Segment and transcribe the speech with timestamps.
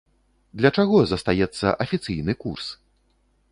[0.61, 2.65] Для чаго застаецца афіцыйны курс?